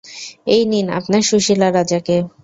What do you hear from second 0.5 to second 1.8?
এই নিন আপনার সুশীলা